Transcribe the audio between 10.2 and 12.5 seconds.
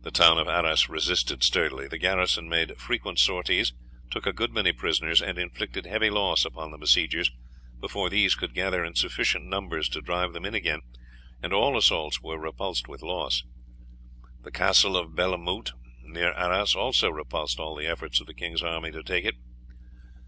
them in again, and all assaults were